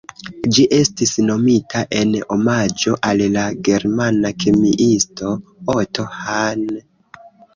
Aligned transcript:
Ĝi 0.53 0.63
estis 0.75 1.11
nomita 1.25 1.81
en 1.97 2.13
omaĝo 2.35 2.95
al 3.11 3.21
la 3.35 3.43
germana 3.69 4.31
kemiisto 4.45 5.35
Otto 5.77 6.07
Hahn. 6.17 6.65